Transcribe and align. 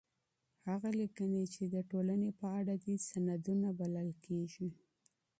هغه 0.67 0.89
ليکنې 0.99 1.43
چي 1.53 1.63
د 1.75 1.77
ټولني 1.91 2.31
په 2.39 2.47
اړه 2.59 2.75
دي، 2.83 2.95
سندونه 3.09 3.67
بلل 3.79 4.09
کيږي. 4.25 4.69